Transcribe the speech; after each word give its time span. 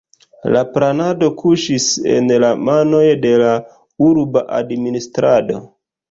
La 0.53 0.61
planado 0.75 1.27
kuŝis 1.41 1.89
en 2.13 2.31
la 2.43 2.49
manoj 2.69 3.01
de 3.25 3.33
la 3.41 3.51
urba 4.07 4.43
administrado. 4.61 5.59